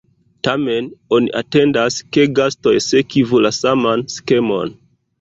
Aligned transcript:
Tamen, 0.45 0.87
oni 1.17 1.29
atendas, 1.41 1.99
ke 2.17 2.27
gastoj 2.41 2.75
sekvu 2.89 3.45
la 3.49 3.55
saman 3.63 4.07
skemon. 4.19 4.79